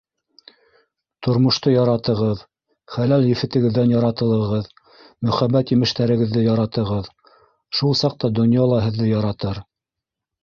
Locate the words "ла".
8.73-8.81